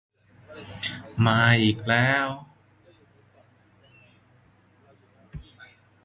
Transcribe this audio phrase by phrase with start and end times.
[1.25, 2.27] มาอีกแล้ว